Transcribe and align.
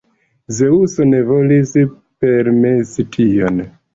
Zeŭso 0.59 1.05
ne 1.09 1.19
volis 1.27 1.75
permesi 2.25 3.07
tion. 3.17 3.63